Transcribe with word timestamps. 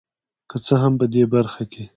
که 0.49 0.57
څه 0.65 0.73
هم 0.81 0.93
په 0.99 1.05
دې 1.13 1.23
برخه 1.33 1.63
کې 1.71 1.83